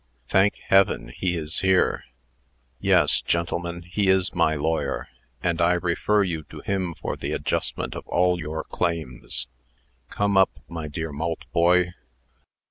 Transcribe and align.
"Thank 0.29 0.55
Heaven! 0.55 1.09
he 1.15 1.35
is 1.35 1.59
here. 1.59 2.05
Yes, 2.79 3.21
gentlemen, 3.21 3.83
he 3.83 4.07
is 4.09 4.33
my 4.33 4.55
lawyer, 4.55 5.09
and 5.43 5.61
I 5.61 5.73
refer 5.73 6.23
you 6.23 6.41
to 6.45 6.61
him 6.61 6.95
for 6.95 7.15
the 7.15 7.33
adjustment 7.33 7.93
of 7.95 8.07
all 8.07 8.39
your 8.39 8.63
claims. 8.63 9.45
Come 10.09 10.37
up, 10.37 10.57
my 10.67 10.87
dear 10.87 11.11
Maltboy." 11.13 11.91